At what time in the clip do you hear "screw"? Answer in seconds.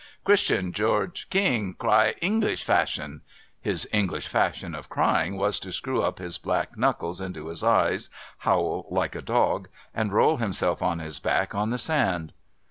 5.71-6.03